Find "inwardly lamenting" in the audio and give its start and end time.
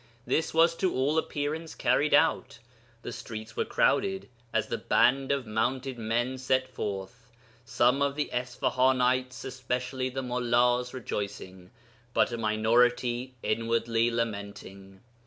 13.43-15.01